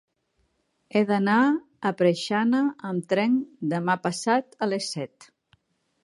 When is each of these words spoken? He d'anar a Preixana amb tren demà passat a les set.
He 0.93 1.01
d'anar 1.09 1.35
a 1.89 1.91
Preixana 1.99 2.61
amb 2.91 3.05
tren 3.13 3.35
demà 3.75 3.97
passat 4.07 4.57
a 4.67 4.69
les 4.71 4.89
set. 4.97 5.29